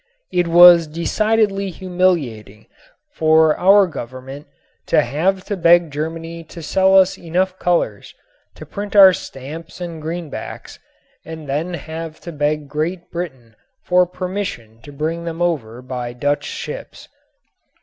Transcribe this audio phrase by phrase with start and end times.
[0.31, 2.65] It was decidedly humiliating
[3.13, 4.47] for our Government
[4.87, 8.15] to have to beg Germany to sell us enough colors
[8.55, 10.79] to print our stamps and greenbacks
[11.23, 16.45] and then have to beg Great Britain for permission to bring them over by Dutch
[16.45, 17.07] ships.